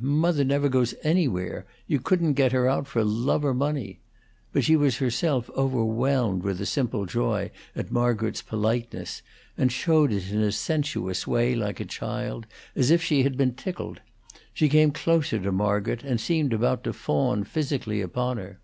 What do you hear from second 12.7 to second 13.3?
as if she